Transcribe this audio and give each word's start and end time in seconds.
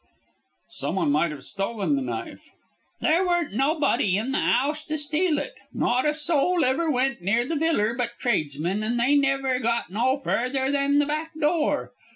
"Someone 0.71 1.11
might 1.11 1.29
have 1.29 1.43
stolen 1.43 1.95
the 1.95 2.01
knife." 2.01 2.49
"There 3.01 3.23
weren't 3.23 3.53
nobody 3.53 4.17
in 4.17 4.31
the 4.31 4.39
'ouse 4.39 4.83
to 4.85 4.97
steal 4.97 5.37
it. 5.37 5.53
Not 5.75 6.07
a 6.07 6.15
soul 6.15 6.65
ever 6.65 6.89
went 6.89 7.21
near 7.21 7.45
the 7.45 7.53
viller 7.55 7.93
but 7.95 8.17
tradesmen, 8.17 8.81
and 8.81 8.99
they 8.99 9.15
never 9.15 9.59
got 9.59 9.91
no 9.91 10.17
further 10.17 10.71
than 10.71 10.97
the 10.97 11.05
back 11.05 11.33
door. 11.39 11.91